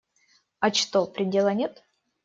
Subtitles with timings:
[0.61, 1.83] А что, предела нет?